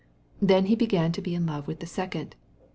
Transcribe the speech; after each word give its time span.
Then 0.41 0.65
he 0.65 0.73
began 0.73 1.11
being 1.11 1.35
in 1.35 1.45
love 1.45 1.67
with 1.67 1.79
the 1.79 1.85
second. 1.85 2.33